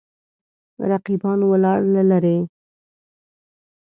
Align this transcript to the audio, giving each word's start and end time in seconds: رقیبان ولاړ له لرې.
رقیبان 0.89 1.39
ولاړ 1.45 1.79
له 1.93 2.01
لرې. 2.11 2.37